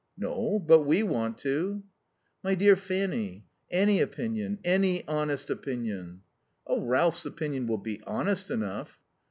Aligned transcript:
"No, 0.17 0.57
but 0.57 0.79
we 0.79 1.03
want 1.03 1.37
to." 1.41 1.83
"My 2.43 2.55
dear 2.55 2.75
Fanny, 2.75 3.45
any 3.69 4.01
opinion, 4.01 4.57
any 4.63 5.07
honest 5.07 5.51
opinion" 5.51 6.23
"Oh, 6.65 6.81
Ralph's 6.81 7.23
opinion 7.27 7.67
will 7.67 7.77
be 7.77 8.01
honest 8.07 8.49
enough." 8.49 9.03